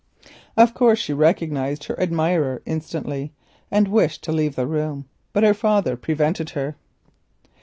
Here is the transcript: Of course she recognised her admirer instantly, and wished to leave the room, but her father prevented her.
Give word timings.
Of 0.57 0.73
course 0.73 0.97
she 0.97 1.13
recognised 1.13 1.83
her 1.83 1.99
admirer 2.01 2.63
instantly, 2.65 3.33
and 3.69 3.87
wished 3.87 4.23
to 4.23 4.31
leave 4.31 4.55
the 4.55 4.65
room, 4.65 5.05
but 5.31 5.43
her 5.43 5.53
father 5.53 5.95
prevented 5.95 6.49
her. 6.57 6.75